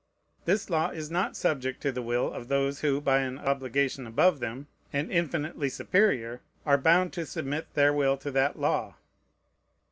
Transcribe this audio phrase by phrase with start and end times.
[0.45, 4.39] This law is not subject to the will of those who, by an obligation above
[4.39, 8.95] them, and infinitely superior, are bound to submit their will to that law.